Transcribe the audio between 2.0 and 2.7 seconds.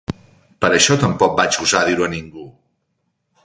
a ningú.